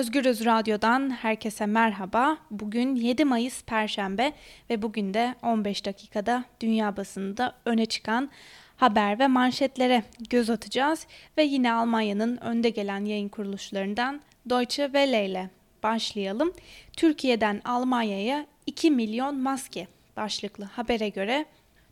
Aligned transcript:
Özgürüz 0.00 0.44
Radyo'dan 0.44 1.10
herkese 1.10 1.66
merhaba. 1.66 2.38
Bugün 2.50 2.94
7 2.94 3.24
Mayıs 3.24 3.62
Perşembe 3.64 4.32
ve 4.70 4.82
bugün 4.82 5.14
de 5.14 5.34
15 5.42 5.86
dakikada 5.86 6.44
dünya 6.60 6.96
basınında 6.96 7.54
öne 7.64 7.86
çıkan 7.86 8.30
haber 8.76 9.18
ve 9.18 9.26
manşetlere 9.26 10.02
göz 10.30 10.50
atacağız 10.50 11.06
ve 11.38 11.42
yine 11.42 11.72
Almanya'nın 11.72 12.36
önde 12.36 12.70
gelen 12.70 13.04
yayın 13.04 13.28
kuruluşlarından 13.28 14.20
Deutsche 14.50 14.84
Welle 14.84 15.26
ile 15.26 15.50
başlayalım. 15.82 16.52
Türkiye'den 16.92 17.60
Almanya'ya 17.64 18.46
2 18.66 18.90
milyon 18.90 19.36
maske 19.36 19.86
başlıklı 20.16 20.64
habere 20.64 21.08
göre 21.08 21.44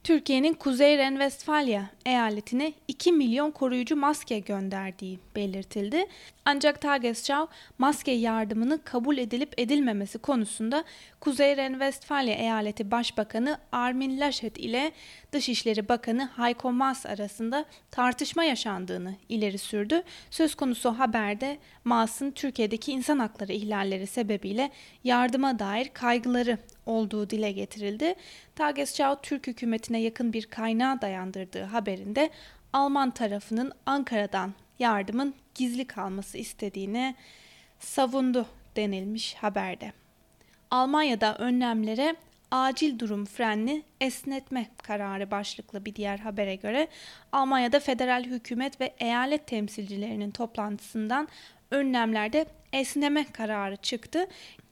Türkiye'nin 0.04 0.54
Kuzey 0.54 0.98
Renvestfalya 0.98 1.90
eyaletine 2.06 2.72
2 2.88 3.12
milyon 3.12 3.50
koruyucu 3.50 3.96
maske 3.96 4.38
gönderdiği 4.38 5.18
belirtildi. 5.36 6.06
Ancak 6.44 6.80
Tagesschau 6.80 7.48
maske 7.78 8.10
yardımını 8.10 8.84
kabul 8.84 9.18
edilip 9.18 9.54
edilmemesi 9.56 10.18
konusunda 10.18 10.84
Kuzey 11.20 11.56
Renvestfalya 11.56 12.34
eyaleti 12.34 12.90
başbakanı 12.90 13.58
Armin 13.72 14.20
Laschet 14.20 14.58
ile 14.58 14.92
Dışişleri 15.32 15.88
Bakanı 15.88 16.28
Heiko 16.36 16.72
Maas 16.72 17.06
arasında 17.06 17.64
tartışma 17.90 18.44
yaşandığını 18.44 19.14
ileri 19.28 19.58
sürdü. 19.58 20.02
Söz 20.30 20.54
konusu 20.54 20.90
haberde 20.90 21.58
Maas'ın 21.84 22.30
Türkiye'deki 22.30 22.92
insan 22.92 23.18
hakları 23.18 23.52
ihlalleri 23.52 24.06
sebebiyle 24.06 24.70
yardıma 25.04 25.58
dair 25.58 25.88
kaygıları 25.88 26.58
olduğu 26.88 27.30
dile 27.30 27.52
getirildi. 27.52 28.14
Tagesschau 28.56 29.16
Türk 29.22 29.46
hükümetine 29.46 30.00
yakın 30.00 30.32
bir 30.32 30.46
kaynağa 30.46 31.00
dayandırdığı 31.02 31.62
haberinde 31.62 32.30
Alman 32.72 33.10
tarafının 33.10 33.72
Ankara'dan 33.86 34.54
yardımın 34.78 35.34
gizli 35.54 35.84
kalması 35.84 36.38
istediğini 36.38 37.14
savundu 37.78 38.46
denilmiş 38.76 39.34
haberde. 39.34 39.92
Almanya'da 40.70 41.36
önlemlere 41.38 42.16
acil 42.50 42.98
durum 42.98 43.24
frenli 43.24 43.82
esnetme 44.00 44.66
kararı 44.82 45.30
başlıklı 45.30 45.84
bir 45.84 45.94
diğer 45.94 46.18
habere 46.18 46.54
göre 46.54 46.88
Almanya'da 47.32 47.80
federal 47.80 48.24
hükümet 48.24 48.80
ve 48.80 48.94
eyalet 48.98 49.46
temsilcilerinin 49.46 50.30
toplantısından 50.30 51.28
önlemlerde 51.70 52.46
esneme 52.72 53.24
kararı 53.24 53.76
çıktı. 53.76 54.26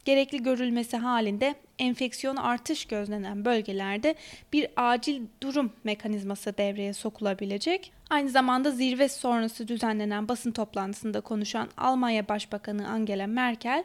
Gerekli 0.05 0.42
görülmesi 0.42 0.97
halinde 0.97 1.55
enfeksiyon 1.78 2.36
artış 2.36 2.84
gözlenen 2.84 3.44
bölgelerde 3.44 4.14
bir 4.52 4.69
acil 4.77 5.22
durum 5.42 5.72
mekanizması 5.84 6.58
devreye 6.58 6.92
sokulabilecek. 6.92 7.92
Aynı 8.10 8.28
zamanda 8.28 8.70
zirve 8.70 9.08
sonrası 9.08 9.68
düzenlenen 9.68 10.28
basın 10.28 10.52
toplantısında 10.52 11.20
konuşan 11.20 11.68
Almanya 11.77 12.28
Başbakanı 12.28 12.88
Angela 12.88 13.27
Merkel, 13.27 13.84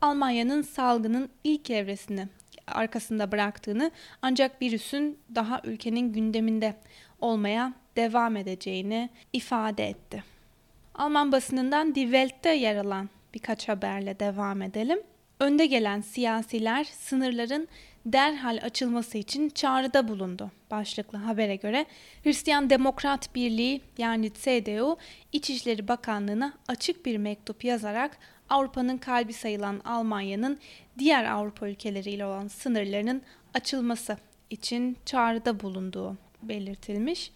Almanya'nın 0.00 0.62
salgının 0.62 1.28
ilk 1.44 1.70
evresini 1.70 2.28
arkasında 2.66 3.32
bıraktığını 3.32 3.90
ancak 4.22 4.62
virüsün 4.62 5.18
daha 5.34 5.60
ülkenin 5.64 6.12
gündeminde 6.12 6.74
olmaya 7.20 7.72
devam 7.96 8.36
edeceğini 8.36 9.10
ifade 9.32 9.88
etti. 9.88 10.24
Alman 10.94 11.32
basınından 11.32 11.94
Die 11.94 12.04
Welt'te 12.04 12.50
yer 12.50 12.76
alan 12.76 13.08
birkaç 13.34 13.68
haberle 13.68 14.20
devam 14.20 14.62
edelim. 14.62 14.98
Önde 15.40 15.66
gelen 15.66 16.00
siyasiler 16.00 16.84
sınırların 16.84 17.68
derhal 18.06 18.58
açılması 18.62 19.18
için 19.18 19.48
çağrıda 19.48 20.08
bulundu. 20.08 20.50
Başlıklı 20.70 21.18
habere 21.18 21.56
göre 21.56 21.86
Hristiyan 22.22 22.70
Demokrat 22.70 23.34
Birliği 23.34 23.80
yani 23.98 24.32
CDU 24.32 24.96
İçişleri 25.32 25.88
Bakanlığı'na 25.88 26.52
açık 26.68 27.06
bir 27.06 27.16
mektup 27.16 27.64
yazarak 27.64 28.18
Avrupa'nın 28.48 28.98
kalbi 28.98 29.32
sayılan 29.32 29.80
Almanya'nın 29.84 30.58
diğer 30.98 31.24
Avrupa 31.24 31.68
ülkeleriyle 31.68 32.26
olan 32.26 32.48
sınırlarının 32.48 33.22
açılması 33.54 34.16
için 34.50 34.96
çağrıda 35.06 35.60
bulunduğu 35.60 36.16
belirtilmiş. 36.42 37.30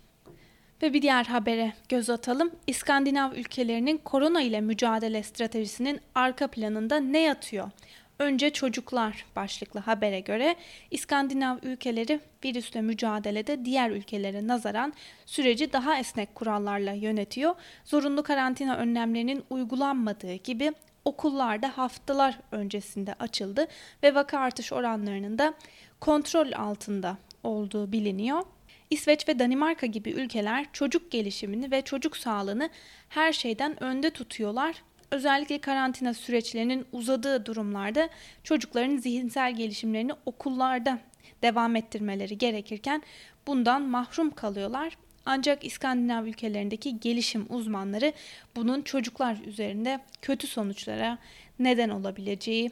Ve 0.83 0.93
bir 0.93 1.03
diğer 1.03 1.25
habere 1.25 1.73
göz 1.89 2.11
atalım. 2.11 2.51
İskandinav 2.67 3.33
ülkelerinin 3.33 3.99
korona 3.99 4.43
ile 4.43 4.61
mücadele 4.61 5.23
stratejisinin 5.23 6.01
arka 6.15 6.47
planında 6.47 7.01
ne 7.01 7.21
yatıyor? 7.21 7.71
Önce 8.19 8.51
çocuklar 8.51 9.27
başlıklı 9.37 9.81
habere 9.81 10.21
göre 10.21 10.57
İskandinav 10.91 11.57
ülkeleri 11.63 12.21
virüsle 12.45 12.81
mücadelede 12.81 13.65
diğer 13.65 13.91
ülkelere 13.91 14.47
nazaran 14.47 14.93
süreci 15.27 15.73
daha 15.73 15.99
esnek 15.99 16.35
kurallarla 16.35 16.93
yönetiyor. 16.93 17.55
Zorunlu 17.85 18.23
karantina 18.23 18.77
önlemlerinin 18.77 19.45
uygulanmadığı 19.51 20.35
gibi 20.35 20.73
okullarda 21.05 21.79
haftalar 21.79 22.39
öncesinde 22.53 23.15
açıldı 23.15 23.67
ve 24.03 24.15
vaka 24.15 24.39
artış 24.39 24.73
oranlarının 24.73 25.39
da 25.39 25.55
kontrol 26.01 26.53
altında 26.53 27.17
olduğu 27.45 27.93
biliniyor. 27.93 28.43
İsveç 28.91 29.29
ve 29.29 29.39
Danimarka 29.39 29.87
gibi 29.87 30.11
ülkeler 30.11 30.67
çocuk 30.73 31.11
gelişimini 31.11 31.71
ve 31.71 31.83
çocuk 31.83 32.17
sağlığını 32.17 32.71
her 33.09 33.33
şeyden 33.33 33.83
önde 33.83 34.11
tutuyorlar. 34.11 34.83
Özellikle 35.11 35.59
karantina 35.59 36.15
süreçlerinin 36.15 36.87
uzadığı 36.93 37.47
durumlarda 37.47 38.09
çocukların 38.45 38.97
zihinsel 38.97 39.57
gelişimlerini 39.57 40.13
okullarda 40.27 40.99
devam 41.43 41.77
ettirmeleri 41.77 42.39
gerekirken 42.39 43.03
bundan 43.47 43.83
mahrum 43.83 44.31
kalıyorlar. 44.31 44.97
Ancak 45.27 45.65
İskandinav 45.65 46.27
ülkelerindeki 46.27 47.01
gelişim 47.01 47.47
uzmanları 47.49 48.13
bunun 48.57 48.83
çocuklar 48.83 49.37
üzerinde 49.47 50.01
kötü 50.23 50.47
sonuçlara 50.47 51.19
neden 51.59 51.89
olabileceği 51.89 52.71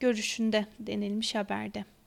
görüşünde 0.00 0.66
denilmiş 0.80 1.34
haberde. 1.34 1.97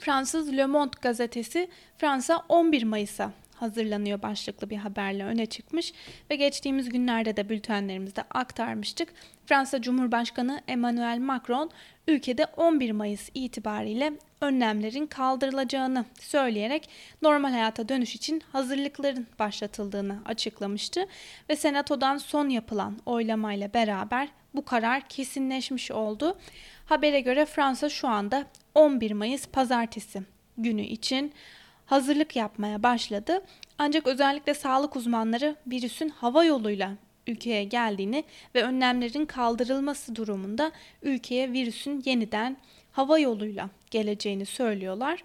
Fransız 0.00 0.56
Le 0.56 0.66
Monde 0.66 0.96
gazetesi 1.02 1.68
Fransa 1.98 2.44
11 2.48 2.82
Mayıs'a 2.82 3.32
hazırlanıyor 3.54 4.22
başlıklı 4.22 4.70
bir 4.70 4.76
haberle 4.76 5.24
öne 5.24 5.46
çıkmış 5.46 5.92
ve 6.30 6.36
geçtiğimiz 6.36 6.88
günlerde 6.88 7.36
de 7.36 7.48
bültenlerimizde 7.48 8.22
aktarmıştık. 8.30 9.08
Fransa 9.46 9.82
Cumhurbaşkanı 9.82 10.60
Emmanuel 10.68 11.18
Macron 11.18 11.70
ülkede 12.08 12.46
11 12.56 12.90
Mayıs 12.90 13.28
itibariyle 13.34 14.12
önlemlerin 14.40 15.06
kaldırılacağını 15.06 16.04
söyleyerek 16.20 16.88
normal 17.22 17.50
hayata 17.50 17.88
dönüş 17.88 18.14
için 18.14 18.42
hazırlıkların 18.52 19.26
başlatıldığını 19.38 20.18
açıklamıştı 20.24 21.06
ve 21.50 21.56
Senato'dan 21.56 22.18
son 22.18 22.48
yapılan 22.48 22.98
oylamayla 23.06 23.74
beraber 23.74 24.28
bu 24.54 24.64
karar 24.64 25.08
kesinleşmiş 25.08 25.90
oldu. 25.90 26.38
Habere 26.86 27.20
göre 27.20 27.46
Fransa 27.46 27.88
şu 27.88 28.08
anda 28.08 28.46
11 28.74 29.10
Mayıs 29.10 29.46
pazartesi 29.46 30.22
günü 30.58 30.82
için 30.82 31.32
hazırlık 31.86 32.36
yapmaya 32.36 32.82
başladı. 32.82 33.44
Ancak 33.78 34.06
özellikle 34.06 34.54
sağlık 34.54 34.96
uzmanları 34.96 35.56
virüsün 35.66 36.08
hava 36.08 36.44
yoluyla 36.44 36.96
ülkeye 37.26 37.64
geldiğini 37.64 38.24
ve 38.54 38.62
önlemlerin 38.62 39.26
kaldırılması 39.26 40.16
durumunda 40.16 40.72
ülkeye 41.02 41.52
virüsün 41.52 42.02
yeniden 42.04 42.56
hava 42.92 43.18
yoluyla 43.18 43.70
geleceğini 43.90 44.46
söylüyorlar. 44.46 45.24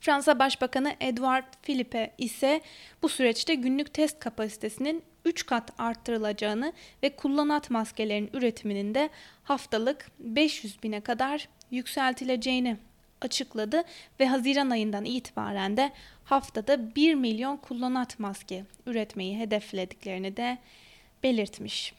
Fransa 0.00 0.38
Başbakanı 0.38 0.94
Edouard 1.00 1.44
Philippe 1.62 2.14
ise 2.18 2.60
bu 3.02 3.08
süreçte 3.08 3.54
günlük 3.54 3.94
test 3.94 4.18
kapasitesinin 4.18 5.02
3 5.24 5.46
kat 5.46 5.72
arttırılacağını 5.78 6.72
ve 7.02 7.16
kullanat 7.16 7.70
maskelerin 7.70 8.30
üretiminin 8.32 8.94
de 8.94 9.10
haftalık 9.44 10.10
500 10.18 10.82
bine 10.82 11.00
kadar 11.00 11.48
yükseltileceğini 11.70 12.76
açıkladı 13.20 13.82
ve 14.20 14.26
Haziran 14.26 14.70
ayından 14.70 15.04
itibaren 15.04 15.76
de 15.76 15.92
haftada 16.24 16.94
1 16.94 17.14
milyon 17.14 17.56
kullanat 17.56 18.18
maske 18.18 18.64
üretmeyi 18.86 19.38
hedeflediklerini 19.38 20.36
de 20.36 20.58
belirtmiş. 21.22 21.94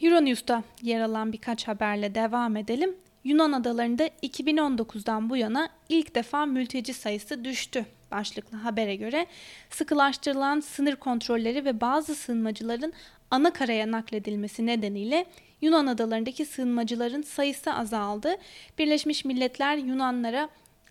Euronews'ta 0.00 0.62
yer 0.82 1.00
alan 1.00 1.32
birkaç 1.32 1.68
haberle 1.68 2.14
devam 2.14 2.56
edelim. 2.56 2.96
Yunan 3.24 3.52
adalarında 3.52 4.06
2019'dan 4.08 5.30
bu 5.30 5.36
yana 5.36 5.68
ilk 5.88 6.14
defa 6.14 6.46
mülteci 6.46 6.94
sayısı 6.94 7.44
düştü 7.44 7.86
başlıklı 8.10 8.58
habere 8.58 8.96
göre 8.96 9.26
sıkılaştırılan 9.70 10.60
sınır 10.60 10.96
kontrolleri 10.96 11.64
ve 11.64 11.80
bazı 11.80 12.14
sığınmacıların 12.14 12.92
ana 13.30 13.52
karaya 13.52 13.90
nakledilmesi 13.90 14.66
nedeniyle 14.66 15.26
Yunan 15.60 15.86
adalarındaki 15.86 16.44
sığınmacıların 16.44 17.22
sayısı 17.22 17.74
azaldı. 17.74 18.36
Birleşmiş 18.78 19.24
Milletler 19.24 19.76
Yunanlara 19.76 20.48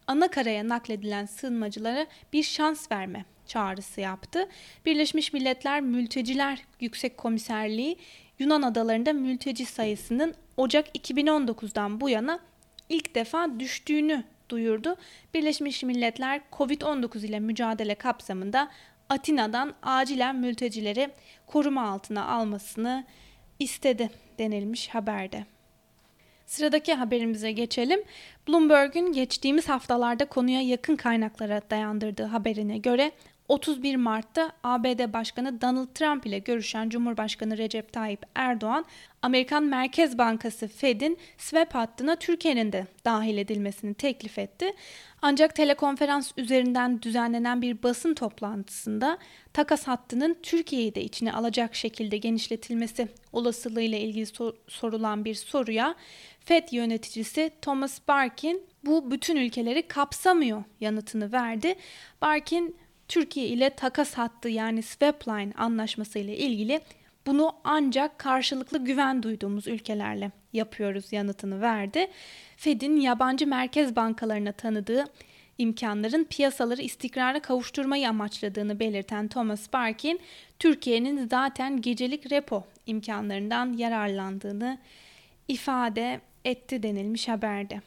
ana 0.08 0.28
karaya 0.28 0.70
nakledilen 0.70 1.26
sığınmacılara 1.26 2.06
bir 2.34 2.44
şans 2.44 2.92
verme 2.92 3.26
çağrısı 3.48 4.02
yaptı. 4.02 4.50
Birleşmiş 4.86 5.34
Milletler 5.34 5.82
Mülteciler 5.82 6.62
Yüksek 6.80 7.18
Komiserliği 7.18 7.98
Yunan 8.40 8.62
adalarında 8.62 9.14
mülteci 9.14 9.66
sayısının 9.66 10.34
Ocak 10.58 10.96
2019'dan 10.96 12.02
bu 12.02 12.10
yana 12.10 12.40
ilk 12.90 13.16
defa 13.16 13.60
düştüğünü 13.60 14.24
duyurdu. 14.50 14.96
Birleşmiş 15.34 15.84
Milletler 15.84 16.42
COVID-19 16.52 17.26
ile 17.26 17.40
mücadele 17.40 17.96
kapsamında 17.96 18.72
Atina'dan 19.10 19.74
acilen 19.84 20.36
mültecileri 20.36 21.10
koruma 21.48 21.90
altına 21.90 22.28
almasını 22.28 23.06
istedi 23.60 24.10
denilmiş 24.40 24.90
haberde. 24.90 25.46
Sıradaki 26.46 26.94
haberimize 26.94 27.52
geçelim. 27.52 28.04
Bloomberg'un 28.48 29.12
geçtiğimiz 29.12 29.70
haftalarda 29.70 30.26
konuya 30.26 30.62
yakın 30.62 30.96
kaynaklara 30.96 31.62
dayandırdığı 31.70 32.24
haberine 32.26 32.78
göre 32.78 33.12
31 33.48 33.96
Mart'ta 33.96 34.52
ABD 34.64 35.14
Başkanı 35.14 35.62
Donald 35.62 35.88
Trump 35.88 36.26
ile 36.26 36.40
görüşen 36.40 36.90
Cumhurbaşkanı 36.90 37.58
Recep 37.58 37.94
Tayyip 37.94 38.24
Erdoğan, 38.36 38.86
Amerikan 39.22 39.64
Merkez 39.64 40.18
Bankası 40.18 40.68
Fed'in 40.68 41.18
swap 41.38 41.76
hattına 41.76 42.16
Türkiye'nin 42.16 42.72
de 42.72 42.88
dahil 43.06 43.38
edilmesini 43.38 43.94
teklif 43.94 44.40
etti. 44.40 44.74
Ancak 45.22 45.56
telekonferans 45.56 46.32
üzerinden 46.38 47.02
düzenlenen 47.02 47.62
bir 47.62 47.84
basın 47.84 48.14
toplantısında 48.14 49.18
takas 49.54 49.88
hattının 49.88 50.38
Türkiye'yi 50.44 50.96
de 50.96 51.04
içine 51.04 51.34
alacak 51.34 51.76
şekilde 51.76 52.18
genişletilmesi 52.18 53.08
olasılığıyla 53.34 53.98
ilgili 53.98 54.26
sor- 54.26 54.56
sorulan 54.68 55.26
bir 55.26 55.36
soruya 55.36 55.96
Fed 56.40 56.68
yöneticisi 56.72 57.52
Thomas 57.62 58.00
Barkin 58.08 58.64
bu 58.86 59.12
bütün 59.12 59.36
ülkeleri 59.36 59.88
kapsamıyor 59.88 60.64
yanıtını 60.80 61.32
verdi. 61.32 61.76
Barkin 62.22 62.76
Türkiye 63.08 63.48
ile 63.48 63.70
takas 63.70 64.14
hattı 64.14 64.50
yani 64.50 64.84
swapline 64.84 65.54
anlaşması 65.58 66.20
ile 66.20 66.38
ilgili 66.38 66.82
bunu 67.26 67.56
ancak 67.64 68.20
karşılıklı 68.20 68.86
güven 68.86 69.24
duyduğumuz 69.24 69.68
ülkelerle 69.68 70.32
yapıyoruz 70.54 71.14
yanıtını 71.14 71.62
verdi. 71.62 72.08
Fed'in 72.58 73.00
yabancı 73.00 73.48
merkez 73.48 73.96
bankalarına 73.96 74.52
tanıdığı 74.52 75.06
imkanların 75.58 76.24
piyasaları 76.24 76.82
istikrara 76.82 77.42
kavuşturmayı 77.42 78.10
amaçladığını 78.10 78.80
belirten 78.80 79.28
Thomas 79.28 79.74
Barkin, 79.74 80.20
Türkiye'nin 80.60 81.28
zaten 81.28 81.82
gecelik 81.82 82.32
repo 82.32 82.64
imkanlarından 82.86 83.74
yararlandığını 83.74 84.78
ifade 85.48 86.22
etti 86.46 86.84
denilmiş 86.84 87.28
haberde. 87.28 87.82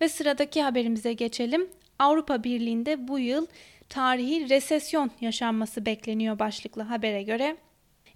Ve 0.00 0.08
sıradaki 0.08 0.62
haberimize 0.62 1.12
geçelim. 1.12 1.68
Avrupa 1.98 2.44
Birliği'nde 2.44 3.08
bu 3.08 3.18
yıl 3.18 3.46
tarihi 3.90 4.48
resesyon 4.48 5.10
yaşanması 5.20 5.86
bekleniyor 5.86 6.38
başlıklı 6.38 6.82
habere 6.82 7.22
göre. 7.22 7.56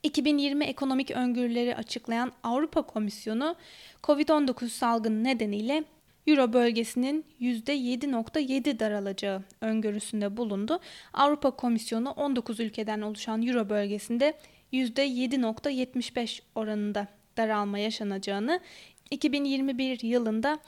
2020 0.03 0.65
ekonomik 0.65 1.11
öngörüleri 1.11 1.77
açıklayan 1.77 2.33
Avrupa 2.43 2.83
Komisyonu 2.83 3.57
COVID-19 4.03 4.69
salgını 4.69 5.25
nedeniyle 5.25 5.85
Euro 6.27 6.53
bölgesinin 6.53 7.25
%7.7 7.41 8.79
daralacağı 8.79 9.43
öngörüsünde 9.61 10.37
bulundu. 10.37 10.81
Avrupa 11.13 11.51
Komisyonu 11.51 12.11
19 12.11 12.61
ülkeden 12.61 13.01
oluşan 13.01 13.47
Euro 13.47 13.69
bölgesinde 13.69 14.35
%7.75 14.73 16.41
oranında 16.55 17.09
daralma 17.37 17.79
yaşanacağını, 17.79 18.61
2021 19.11 20.03
yılında 20.03 20.59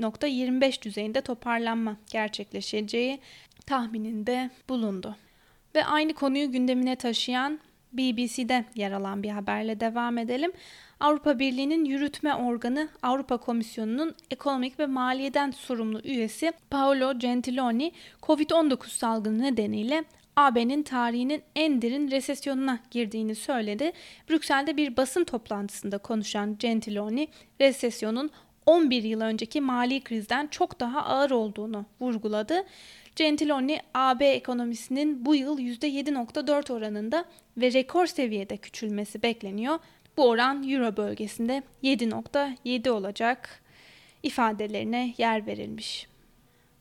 %6.25 0.00 0.82
düzeyinde 0.82 1.20
toparlanma 1.20 1.96
gerçekleşeceği 2.10 3.20
tahmininde 3.66 4.50
bulundu. 4.68 5.16
Ve 5.74 5.84
aynı 5.84 6.14
konuyu 6.14 6.52
gündemine 6.52 6.96
taşıyan 6.96 7.60
BBC'de 7.92 8.64
yer 8.74 8.92
alan 8.92 9.22
bir 9.22 9.30
haberle 9.30 9.80
devam 9.80 10.18
edelim. 10.18 10.52
Avrupa 11.00 11.38
Birliği'nin 11.38 11.84
yürütme 11.84 12.34
organı 12.34 12.88
Avrupa 13.02 13.36
Komisyonu'nun 13.36 14.14
ekonomik 14.30 14.78
ve 14.78 14.86
maliyeden 14.86 15.50
sorumlu 15.50 16.00
üyesi 16.04 16.52
Paolo 16.70 17.18
Gentiloni, 17.18 17.92
COVID-19 18.22 18.88
salgını 18.88 19.42
nedeniyle 19.42 20.04
AB'nin 20.36 20.82
tarihinin 20.82 21.42
en 21.56 21.82
derin 21.82 22.10
resesyonuna 22.10 22.78
girdiğini 22.90 23.34
söyledi. 23.34 23.92
Brüksel'de 24.30 24.76
bir 24.76 24.96
basın 24.96 25.24
toplantısında 25.24 25.98
konuşan 25.98 26.58
Gentiloni, 26.58 27.28
resesyonun 27.60 28.30
11 28.66 29.02
yıl 29.02 29.20
önceki 29.20 29.60
mali 29.60 30.00
krizden 30.00 30.46
çok 30.46 30.80
daha 30.80 31.04
ağır 31.04 31.30
olduğunu 31.30 31.84
vurguladı. 32.00 32.64
Gentiloni, 33.16 33.80
AB 33.94 34.26
ekonomisinin 34.26 35.26
bu 35.26 35.34
yıl 35.34 35.58
%7.4 35.58 36.72
oranında 36.72 37.24
ve 37.56 37.72
rekor 37.72 38.06
seviyede 38.06 38.56
küçülmesi 38.56 39.22
bekleniyor. 39.22 39.78
Bu 40.16 40.28
oran 40.28 40.68
Euro 40.68 40.96
bölgesinde 40.96 41.62
7.7 41.82 42.90
olacak 42.90 43.62
ifadelerine 44.22 45.14
yer 45.18 45.46
verilmiş. 45.46 46.06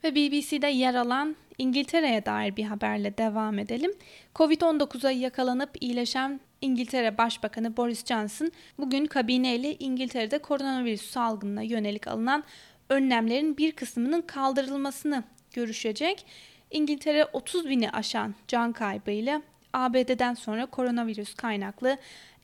Ve 0.04 0.16
BBC'de 0.16 0.68
yer 0.68 0.96
alan 0.96 1.36
İngiltere'ye 1.58 2.26
dair 2.26 2.56
bir 2.56 2.64
haberle 2.64 3.18
devam 3.18 3.60
edelim. 3.60 3.92
Covid-19'a 4.36 5.12
yakalanıp 5.12 5.70
iyileşen 5.82 6.40
İngiltere 6.62 7.18
Başbakanı 7.18 7.78
Boris 7.78 8.06
Johnson 8.06 8.52
bugün 8.78 9.06
kabineyle 9.06 9.76
İngiltere'de 9.76 10.38
koronavirüs 10.38 11.12
salgınına 11.12 11.62
yönelik 11.62 12.08
alınan 12.08 12.44
önlemlerin 12.90 13.58
bir 13.58 13.72
kısmının 13.72 14.22
kaldırılmasını 14.22 15.24
görüşecek. 15.54 16.26
İngiltere 16.72 17.26
30 17.26 17.70
bini 17.70 17.92
aşan 17.92 18.36
can 18.48 18.72
kaybıyla 18.74 19.42
ABD'den 19.74 20.34
sonra 20.34 20.66
koronavirüs 20.66 21.34
kaynaklı 21.34 21.98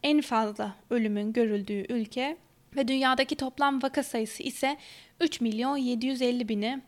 en 0.03 0.21
fazla 0.21 0.75
ölümün 0.89 1.33
görüldüğü 1.33 1.85
ülke 1.89 2.37
ve 2.75 2.87
dünyadaki 2.87 3.35
toplam 3.35 3.81
vaka 3.81 4.03
sayısı 4.03 4.43
ise 4.43 4.77
3 5.19 5.41
milyon 5.41 5.77
750 5.77 6.49
bini 6.49 6.81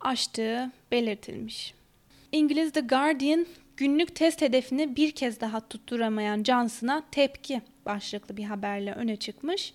aştığı 0.00 0.70
belirtilmiş. 0.90 1.74
İngiliz 2.32 2.72
The 2.72 2.80
Guardian 2.80 3.46
günlük 3.76 4.14
test 4.16 4.42
hedefini 4.42 4.96
bir 4.96 5.10
kez 5.10 5.40
daha 5.40 5.68
tutturamayan 5.68 6.44
Johnson'a 6.44 7.02
tepki 7.10 7.62
başlıklı 7.86 8.36
bir 8.36 8.44
haberle 8.44 8.92
öne 8.92 9.16
çıkmış. 9.16 9.74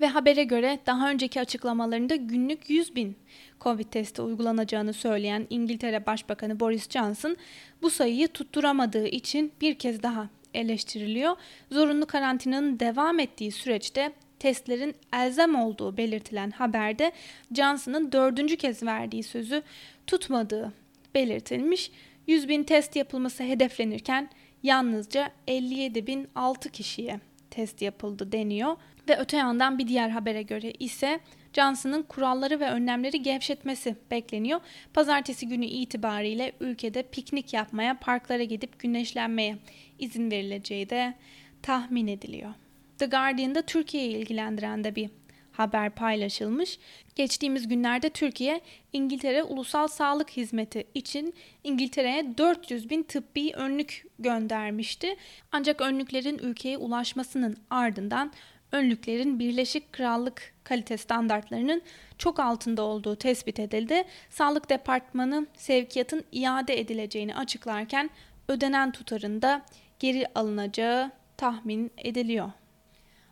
Ve 0.00 0.06
habere 0.06 0.44
göre 0.44 0.78
daha 0.86 1.10
önceki 1.10 1.40
açıklamalarında 1.40 2.16
günlük 2.16 2.70
100 2.70 2.94
bin 2.96 3.16
Covid 3.60 3.84
testi 3.84 4.22
uygulanacağını 4.22 4.92
söyleyen 4.92 5.46
İngiltere 5.50 6.06
Başbakanı 6.06 6.60
Boris 6.60 6.90
Johnson 6.90 7.36
bu 7.82 7.90
sayıyı 7.90 8.28
tutturamadığı 8.28 9.06
için 9.06 9.52
bir 9.60 9.74
kez 9.74 10.02
daha 10.02 10.28
eleştiriliyor. 10.54 11.36
Zorunlu 11.72 12.06
karantinanın 12.06 12.80
devam 12.80 13.18
ettiği 13.18 13.52
süreçte 13.52 14.12
testlerin 14.38 14.94
elzem 15.12 15.54
olduğu 15.54 15.96
belirtilen 15.96 16.50
haberde 16.50 17.12
Johnson'ın 17.52 18.12
dördüncü 18.12 18.56
kez 18.56 18.82
verdiği 18.82 19.22
sözü 19.22 19.62
tutmadığı 20.06 20.72
belirtilmiş. 21.14 21.90
100 22.26 22.48
bin 22.48 22.64
test 22.64 22.96
yapılması 22.96 23.42
hedeflenirken 23.42 24.30
yalnızca 24.62 25.30
57 25.46 26.06
bin 26.06 26.28
6 26.34 26.70
kişiye 26.70 27.20
test 27.50 27.82
yapıldı 27.82 28.32
deniyor. 28.32 28.76
Ve 29.08 29.18
öte 29.18 29.36
yandan 29.36 29.78
bir 29.78 29.88
diğer 29.88 30.08
habere 30.08 30.42
göre 30.42 30.70
ise 30.70 31.20
Johnson'ın 31.52 32.02
kuralları 32.02 32.60
ve 32.60 32.70
önlemleri 32.70 33.22
gevşetmesi 33.22 33.96
bekleniyor. 34.10 34.60
Pazartesi 34.94 35.48
günü 35.48 35.66
itibariyle 35.66 36.52
ülkede 36.60 37.02
piknik 37.02 37.52
yapmaya, 37.52 37.98
parklara 37.98 38.42
gidip 38.42 38.78
güneşlenmeye 38.78 39.58
izin 39.98 40.30
verileceği 40.30 40.90
de 40.90 41.14
tahmin 41.62 42.06
ediliyor. 42.06 42.54
The 42.98 43.06
Guardian'da 43.06 43.62
Türkiye'yi 43.62 44.16
ilgilendiren 44.16 44.84
de 44.84 44.94
bir 44.94 45.10
haber 45.52 45.90
paylaşılmış. 45.90 46.78
Geçtiğimiz 47.14 47.68
günlerde 47.68 48.10
Türkiye, 48.10 48.60
İngiltere 48.92 49.42
Ulusal 49.42 49.88
Sağlık 49.88 50.30
Hizmeti 50.30 50.86
için 50.94 51.34
İngiltere'ye 51.64 52.38
400 52.38 52.90
bin 52.90 53.02
tıbbi 53.02 53.52
önlük 53.54 54.06
göndermişti. 54.18 55.16
Ancak 55.52 55.80
önlüklerin 55.80 56.38
ülkeye 56.38 56.78
ulaşmasının 56.78 57.56
ardından 57.70 58.32
önlüklerin 58.72 59.38
Birleşik 59.38 59.92
Krallık 59.92 60.54
kalite 60.64 60.96
standartlarının 60.96 61.82
çok 62.18 62.40
altında 62.40 62.82
olduğu 62.82 63.16
tespit 63.16 63.60
edildi. 63.60 64.04
Sağlık 64.30 64.70
Departmanı 64.70 65.46
sevkiyatın 65.54 66.24
iade 66.32 66.80
edileceğini 66.80 67.36
açıklarken 67.36 68.10
ödenen 68.48 68.92
tutarın 68.92 69.42
da 69.42 69.62
geri 69.98 70.26
alınacağı 70.34 71.10
tahmin 71.36 71.90
ediliyor. 71.98 72.50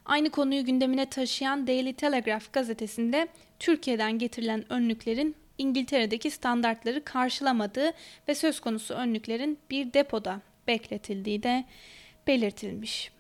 Aynı 0.07 0.31
konuyu 0.31 0.65
gündemine 0.65 1.07
taşıyan 1.07 1.67
Daily 1.67 1.93
Telegraph 1.93 2.53
gazetesinde 2.53 3.29
Türkiye'den 3.59 4.19
getirilen 4.19 4.73
önlüklerin 4.73 5.37
İngiltere'deki 5.59 6.31
standartları 6.31 7.05
karşılamadığı 7.05 7.93
ve 8.29 8.35
söz 8.35 8.61
konusu 8.61 8.95
önlüklerin 8.95 9.59
bir 9.71 9.93
depoda 9.93 10.41
bekletildiği 10.67 11.43
de 11.43 11.65
belirtilmiş. 12.27 13.11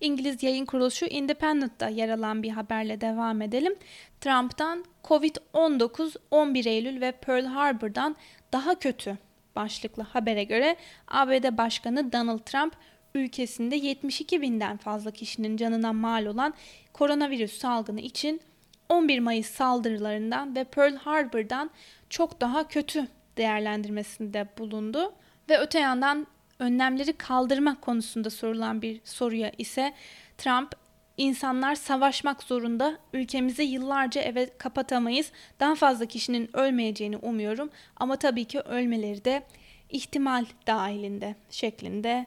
İngiliz 0.00 0.42
yayın 0.42 0.66
kuruluşu 0.66 1.06
Independent'ta 1.06 1.88
yer 1.88 2.08
alan 2.08 2.42
bir 2.42 2.50
haberle 2.50 3.00
devam 3.00 3.42
edelim. 3.42 3.74
Trump'tan 4.20 4.84
Covid-19 5.04 6.16
11 6.30 6.64
Eylül 6.64 7.00
ve 7.00 7.12
Pearl 7.12 7.44
Harbor'dan 7.44 8.16
daha 8.52 8.78
kötü 8.78 9.18
başlıklı 9.56 10.02
habere 10.02 10.44
göre 10.44 10.76
ABD 11.08 11.58
Başkanı 11.58 12.12
Donald 12.12 12.38
Trump 12.38 12.74
ülkesinde 13.14 13.76
72 13.76 14.42
binden 14.42 14.76
fazla 14.76 15.10
kişinin 15.10 15.56
canına 15.56 15.92
mal 15.92 16.26
olan 16.26 16.54
koronavirüs 16.92 17.58
salgını 17.58 18.00
için 18.00 18.40
11 18.88 19.18
Mayıs 19.18 19.50
saldırılarından 19.50 20.56
ve 20.56 20.64
Pearl 20.64 20.96
Harbor'dan 20.96 21.70
çok 22.10 22.40
daha 22.40 22.68
kötü 22.68 23.06
değerlendirmesinde 23.36 24.48
bulundu 24.58 25.12
ve 25.50 25.58
öte 25.58 25.78
yandan 25.78 26.26
önlemleri 26.58 27.12
kaldırma 27.12 27.80
konusunda 27.80 28.30
sorulan 28.30 28.82
bir 28.82 29.00
soruya 29.04 29.52
ise 29.58 29.94
Trump 30.38 30.84
İnsanlar 31.16 31.74
savaşmak 31.74 32.42
zorunda. 32.42 32.98
Ülkemizi 33.12 33.62
yıllarca 33.62 34.20
eve 34.20 34.50
kapatamayız. 34.58 35.32
Daha 35.60 35.74
fazla 35.74 36.06
kişinin 36.06 36.56
ölmeyeceğini 36.56 37.16
umuyorum. 37.16 37.70
Ama 37.96 38.16
tabii 38.16 38.44
ki 38.44 38.60
ölmeleri 38.60 39.24
de 39.24 39.42
ihtimal 39.90 40.44
dahilinde 40.66 41.34
şeklinde 41.50 42.26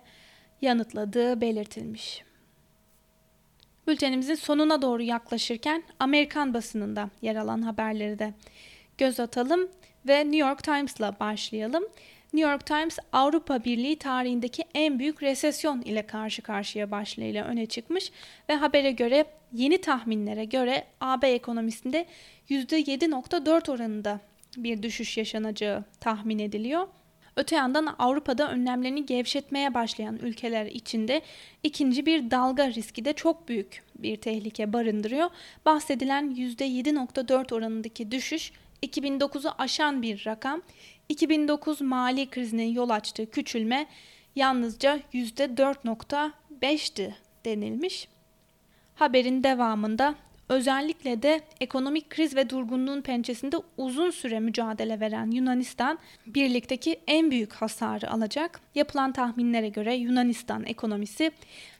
yanıtladığı 0.61 1.41
belirtilmiş. 1.41 2.23
Bültenimizin 3.87 4.35
sonuna 4.35 4.81
doğru 4.81 5.03
yaklaşırken 5.03 5.83
Amerikan 5.99 6.53
basınında 6.53 7.09
yer 7.21 7.35
alan 7.35 7.61
haberleri 7.61 8.19
de 8.19 8.33
göz 8.97 9.19
atalım 9.19 9.69
ve 10.07 10.19
New 10.19 10.37
York 10.37 10.63
Times'la 10.63 11.19
başlayalım. 11.19 11.83
New 12.33 12.51
York 12.51 12.65
Times 12.65 12.99
Avrupa 13.13 13.63
Birliği 13.63 13.99
tarihindeki 13.99 14.63
en 14.73 14.99
büyük 14.99 15.23
resesyon 15.23 15.81
ile 15.81 16.07
karşı 16.07 16.41
karşıya 16.41 16.91
başlığıyla 16.91 17.45
öne 17.45 17.65
çıkmış 17.65 18.11
ve 18.49 18.55
habere 18.55 18.91
göre 18.91 19.25
yeni 19.53 19.81
tahminlere 19.81 20.45
göre 20.45 20.83
AB 21.01 21.27
ekonomisinde 21.27 22.05
%7.4 22.49 23.71
oranında 23.71 24.19
bir 24.57 24.83
düşüş 24.83 25.17
yaşanacağı 25.17 25.83
tahmin 25.99 26.39
ediliyor. 26.39 26.87
Öte 27.37 27.55
yandan 27.55 27.95
Avrupa'da 27.99 28.51
önlemlerini 28.51 29.05
gevşetmeye 29.05 29.73
başlayan 29.73 30.17
ülkeler 30.17 30.65
içinde 30.65 31.21
ikinci 31.63 32.05
bir 32.05 32.31
dalga 32.31 32.67
riski 32.67 33.05
de 33.05 33.13
çok 33.13 33.47
büyük 33.47 33.83
bir 33.95 34.15
tehlike 34.15 34.73
barındırıyor. 34.73 35.29
Bahsedilen 35.65 36.35
%7.4 36.35 37.55
oranındaki 37.55 38.11
düşüş 38.11 38.51
2009'u 38.83 39.51
aşan 39.57 40.01
bir 40.01 40.25
rakam. 40.25 40.61
2009 41.09 41.81
mali 41.81 42.29
krizinin 42.29 42.73
yol 42.73 42.89
açtığı 42.89 43.29
küçülme 43.29 43.87
yalnızca 44.35 44.99
%4.5'ti 45.13 47.15
denilmiş. 47.45 48.07
Haberin 48.95 49.43
devamında 49.43 50.15
özellikle 50.49 51.21
de 51.21 51.41
ekonomik 51.61 52.09
kriz 52.09 52.35
ve 52.35 52.49
durgunluğun 52.49 53.01
pençesinde 53.01 53.57
uzun 53.77 54.11
süre 54.11 54.39
mücadele 54.39 54.99
veren 54.99 55.31
Yunanistan 55.31 55.99
birlikteki 56.25 56.99
en 57.07 57.31
büyük 57.31 57.53
hasarı 57.53 58.11
alacak. 58.11 58.61
Yapılan 58.75 59.11
tahminlere 59.11 59.69
göre 59.69 59.95
Yunanistan 59.95 60.63
ekonomisi 60.65 61.31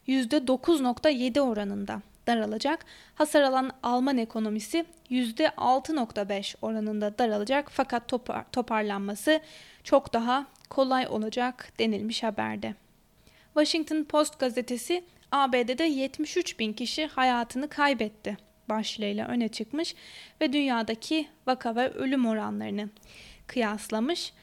%9.7 0.07 1.39
oranında 1.39 2.01
daralacak. 2.27 2.85
Hasar 3.15 3.41
alan 3.41 3.71
Alman 3.83 4.17
ekonomisi 4.17 4.85
%6.5 5.11 6.55
oranında 6.61 7.17
daralacak 7.17 7.71
fakat 7.71 8.07
topar, 8.07 8.45
toparlanması 8.51 9.39
çok 9.83 10.13
daha 10.13 10.45
kolay 10.69 11.07
olacak 11.09 11.73
denilmiş 11.79 12.23
haberde. 12.23 12.75
Washington 13.53 14.03
Post 14.03 14.39
gazetesi 14.39 15.03
ABD'de 15.31 15.83
73 15.83 16.59
bin 16.59 16.73
kişi 16.73 17.07
hayatını 17.07 17.69
kaybetti 17.69 18.46
başlığıyla 18.69 19.27
öne 19.27 19.47
çıkmış 19.47 19.95
ve 20.41 20.53
dünyadaki 20.53 21.27
vaka 21.47 21.75
ve 21.75 21.89
ölüm 21.89 22.25
oranlarını 22.25 22.89
kıyaslamış. 23.47 24.33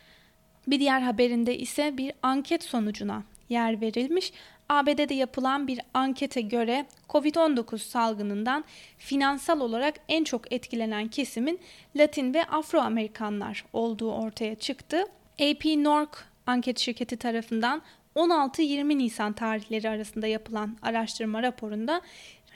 Bir 0.66 0.80
diğer 0.80 1.00
haberinde 1.00 1.58
ise 1.58 1.96
bir 1.96 2.12
anket 2.22 2.64
sonucuna 2.64 3.22
yer 3.48 3.80
verilmiş. 3.80 4.32
ABD'de 4.68 5.14
yapılan 5.14 5.66
bir 5.66 5.80
ankete 5.94 6.40
göre 6.40 6.86
COVID-19 7.08 7.78
salgınından 7.78 8.64
finansal 8.98 9.60
olarak 9.60 9.94
en 10.08 10.24
çok 10.24 10.52
etkilenen 10.52 11.08
kesimin 11.08 11.60
Latin 11.96 12.34
ve 12.34 12.44
Afro-Amerikanlar 12.44 13.64
olduğu 13.72 14.12
ortaya 14.12 14.54
çıktı. 14.54 15.04
AP 15.40 15.64
Nork 15.64 16.28
anket 16.46 16.78
şirketi 16.78 17.16
tarafından 17.16 17.82
16-20 18.16 18.98
Nisan 18.98 19.32
tarihleri 19.32 19.88
arasında 19.88 20.26
yapılan 20.26 20.76
araştırma 20.82 21.42
raporunda 21.42 22.00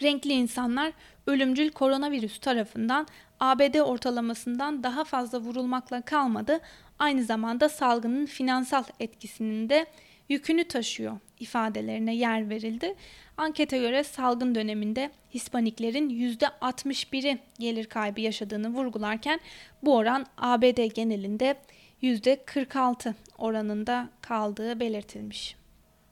renkli 0.03 0.33
insanlar 0.33 0.93
ölümcül 1.27 1.71
koronavirüs 1.71 2.39
tarafından 2.39 3.07
ABD 3.41 3.81
ortalamasından 3.81 4.83
daha 4.83 5.05
fazla 5.05 5.41
vurulmakla 5.41 6.03
kalmadı, 6.03 6.61
aynı 6.99 7.25
zamanda 7.25 7.69
salgının 7.69 8.27
finansal 8.27 8.85
etkisinin 9.01 9.69
de 9.69 9.87
yükünü 10.29 10.65
taşıyor 10.65 11.19
ifadelerine 11.41 12.15
yer 12.15 12.51
verildi. 12.51 12.95
Ankete 13.37 13.79
göre 13.79 14.05
salgın 14.05 14.55
döneminde 14.55 15.11
Hispaniklerin 15.35 16.11
%61'i 16.11 17.39
gelir 17.59 17.87
kaybı 17.87 18.21
yaşadığını 18.21 18.69
vurgularken 18.69 19.41
bu 19.83 19.97
oran 19.97 20.27
ABD 20.39 20.95
genelinde 20.95 21.55
%46 22.03 23.15
oranında 23.39 24.09
kaldığı 24.21 24.81
belirtilmiş. 24.81 25.57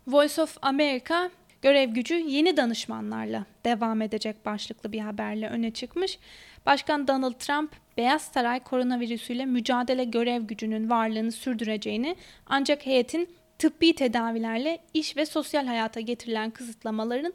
Voice 0.06 0.42
of 0.42 0.58
America 0.62 1.30
görev 1.62 1.90
gücü 1.90 2.14
yeni 2.14 2.56
danışmanlarla 2.56 3.44
devam 3.64 4.02
edecek 4.02 4.46
başlıklı 4.46 4.92
bir 4.92 5.00
haberle 5.00 5.48
öne 5.48 5.70
çıkmış. 5.70 6.18
Başkan 6.66 7.08
Donald 7.08 7.34
Trump 7.34 7.70
Beyaz 7.96 8.22
Saray 8.22 8.60
koronavirüsüyle 8.60 9.44
mücadele 9.44 10.04
görev 10.04 10.42
gücünün 10.42 10.90
varlığını 10.90 11.32
sürdüreceğini 11.32 12.16
ancak 12.46 12.86
heyetin 12.86 13.28
tıbbi 13.58 13.94
tedavilerle 13.94 14.78
iş 14.94 15.16
ve 15.16 15.26
sosyal 15.26 15.66
hayata 15.66 16.00
getirilen 16.00 16.50
kısıtlamaların 16.50 17.32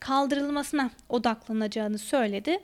kaldırılmasına 0.00 0.90
odaklanacağını 1.08 1.98
söyledi. 1.98 2.58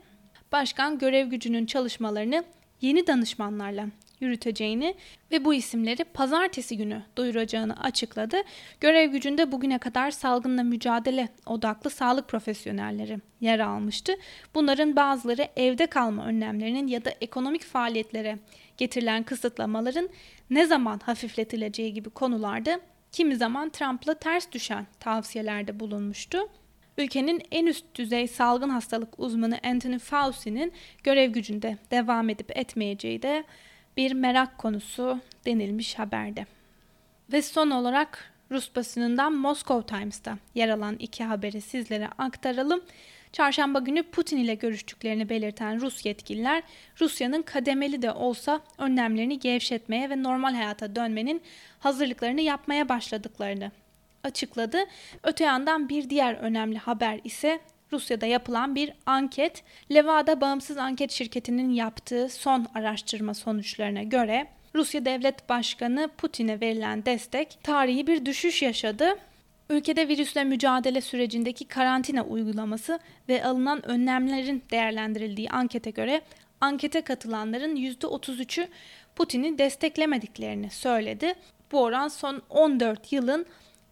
Başkan 0.52 0.98
görev 0.98 1.26
gücünün 1.26 1.66
çalışmalarını 1.66 2.44
yeni 2.80 3.06
danışmanlarla 3.06 3.86
yürüteceğini 4.20 4.94
ve 5.32 5.44
bu 5.44 5.54
isimleri 5.54 6.04
pazartesi 6.04 6.76
günü 6.76 7.02
duyuracağını 7.16 7.80
açıkladı. 7.80 8.36
Görev 8.80 9.10
gücünde 9.10 9.52
bugüne 9.52 9.78
kadar 9.78 10.10
salgınla 10.10 10.62
mücadele 10.62 11.28
odaklı 11.46 11.90
sağlık 11.90 12.28
profesyonelleri 12.28 13.18
yer 13.40 13.58
almıştı. 13.58 14.12
Bunların 14.54 14.96
bazıları 14.96 15.48
evde 15.56 15.86
kalma 15.86 16.26
önlemlerinin 16.26 16.86
ya 16.86 17.04
da 17.04 17.10
ekonomik 17.20 17.64
faaliyetlere 17.64 18.38
getirilen 18.76 19.22
kısıtlamaların 19.22 20.08
ne 20.50 20.66
zaman 20.66 20.98
hafifletileceği 20.98 21.92
gibi 21.92 22.10
konularda 22.10 22.80
kimi 23.12 23.36
zaman 23.36 23.70
Trump'la 23.70 24.14
ters 24.14 24.52
düşen 24.52 24.86
tavsiyelerde 25.00 25.80
bulunmuştu. 25.80 26.38
Ülkenin 26.98 27.42
en 27.50 27.66
üst 27.66 27.84
düzey 27.94 28.26
salgın 28.28 28.68
hastalık 28.68 29.18
uzmanı 29.18 29.58
Anthony 29.64 29.98
Fauci'nin 29.98 30.72
görev 31.04 31.30
gücünde 31.30 31.78
devam 31.90 32.28
edip 32.28 32.56
etmeyeceği 32.56 33.22
de 33.22 33.44
bir 34.00 34.12
merak 34.12 34.58
konusu 34.58 35.20
denilmiş 35.46 35.98
haberde. 35.98 36.46
Ve 37.32 37.42
son 37.42 37.70
olarak 37.70 38.32
Rus 38.50 38.76
basınından 38.76 39.32
Moscow 39.32 39.96
Times'ta 39.96 40.38
yer 40.54 40.68
alan 40.68 40.96
iki 40.98 41.24
haberi 41.24 41.60
sizlere 41.60 42.08
aktaralım. 42.18 42.80
Çarşamba 43.32 43.78
günü 43.78 44.02
Putin 44.02 44.36
ile 44.36 44.54
görüştüklerini 44.54 45.28
belirten 45.28 45.80
Rus 45.80 46.06
yetkililer, 46.06 46.62
Rusya'nın 47.00 47.42
kademeli 47.42 48.02
de 48.02 48.12
olsa 48.12 48.60
önlemlerini 48.78 49.38
gevşetmeye 49.38 50.10
ve 50.10 50.22
normal 50.22 50.54
hayata 50.54 50.96
dönmenin 50.96 51.42
hazırlıklarını 51.78 52.40
yapmaya 52.40 52.88
başladıklarını 52.88 53.70
açıkladı. 54.24 54.78
Öte 55.22 55.44
yandan 55.44 55.88
bir 55.88 56.10
diğer 56.10 56.34
önemli 56.34 56.78
haber 56.78 57.20
ise 57.24 57.60
Rusya'da 57.92 58.26
yapılan 58.26 58.74
bir 58.74 58.92
anket. 59.06 59.62
Levada 59.92 60.40
bağımsız 60.40 60.78
anket 60.78 61.10
şirketinin 61.10 61.70
yaptığı 61.70 62.28
son 62.28 62.66
araştırma 62.74 63.34
sonuçlarına 63.34 64.02
göre 64.02 64.46
Rusya 64.74 65.04
Devlet 65.04 65.48
Başkanı 65.48 66.10
Putin'e 66.18 66.60
verilen 66.60 67.06
destek 67.06 67.58
tarihi 67.62 68.06
bir 68.06 68.26
düşüş 68.26 68.62
yaşadı. 68.62 69.18
Ülkede 69.70 70.08
virüsle 70.08 70.44
mücadele 70.44 71.00
sürecindeki 71.00 71.64
karantina 71.64 72.24
uygulaması 72.24 72.98
ve 73.28 73.44
alınan 73.44 73.86
önlemlerin 73.88 74.62
değerlendirildiği 74.70 75.50
ankete 75.50 75.90
göre 75.90 76.20
ankete 76.60 77.00
katılanların 77.00 77.76
%33'ü 77.76 78.68
Putin'i 79.16 79.58
desteklemediklerini 79.58 80.70
söyledi. 80.70 81.34
Bu 81.72 81.82
oran 81.82 82.08
son 82.08 82.42
14 82.50 83.12
yılın 83.12 83.46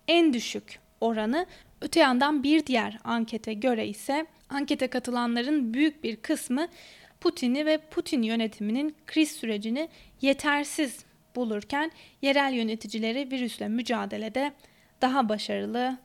en 0.08 0.32
düşük 0.32 0.78
oranı. 1.00 1.46
Öte 1.80 2.00
yandan 2.00 2.42
bir 2.42 2.66
diğer 2.66 2.98
ankete 3.04 3.54
göre 3.54 3.86
ise 3.86 4.26
ankete 4.48 4.86
katılanların 4.86 5.74
büyük 5.74 6.04
bir 6.04 6.16
kısmı 6.16 6.68
Putin'i 7.20 7.66
ve 7.66 7.78
Putin 7.78 8.22
yönetiminin 8.22 8.94
kriz 9.06 9.30
sürecini 9.32 9.88
yetersiz 10.20 11.04
bulurken 11.36 11.90
yerel 12.22 12.52
yöneticileri 12.52 13.30
virüsle 13.30 13.68
mücadelede 13.68 14.52
daha 15.00 15.28
başarılı 15.28 15.98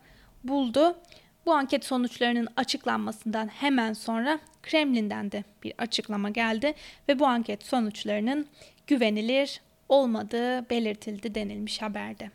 buldu. 0.44 0.98
Bu 1.46 1.54
anket 1.54 1.86
sonuçlarının 1.86 2.48
açıklanmasından 2.56 3.48
hemen 3.48 3.94
sonra 3.94 4.40
Kremlin'den 4.64 5.32
de 5.32 5.44
bir 5.64 5.74
açıklama 5.78 6.30
geldi 6.30 6.74
ve 7.10 7.20
bu 7.20 7.26
anket 7.26 7.64
sonuçlarının 7.64 8.48
güvenilir 8.88 9.62
olmadığı 9.90 10.70
belirtildi 10.70 11.36
denilmiş 11.36 11.82
haberde. 11.82 12.32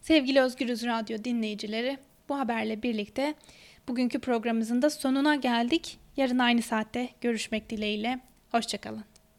Sevgili 0.00 0.40
Özgürüz 0.40 0.84
Radyo 0.84 1.24
dinleyicileri, 1.24 1.98
bu 2.28 2.38
haberle 2.38 2.82
birlikte 2.82 3.34
bugünkü 3.88 4.18
programımızın 4.18 4.82
da 4.82 4.90
sonuna 4.90 5.34
geldik. 5.34 5.98
Yarın 6.16 6.38
aynı 6.38 6.62
saatte 6.62 7.08
görüşmek 7.20 7.70
dileğiyle. 7.70 8.20
Hoşçakalın. 8.50 9.15